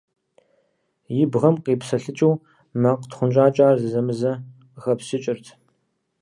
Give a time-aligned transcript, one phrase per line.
[1.19, 2.33] И бгъэм къипсэлъыкӀыу
[2.81, 4.31] макъ тхъунщӀакӀэ ар зэзэмызэ
[4.71, 5.45] къыхэпсчыкӀырт.